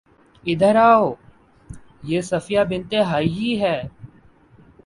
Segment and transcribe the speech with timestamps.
[0.43, 1.05] ادھر آؤ،
[2.03, 3.81] یہ صفیہ بنت حیی ہیں